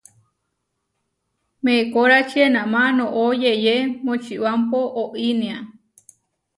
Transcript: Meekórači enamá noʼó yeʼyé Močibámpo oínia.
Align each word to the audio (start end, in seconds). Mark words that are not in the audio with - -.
Meekórači 1.63 2.37
enamá 2.47 2.81
noʼó 2.97 3.23
yeʼyé 3.41 3.75
Močibámpo 4.05 4.79
oínia. 5.03 5.57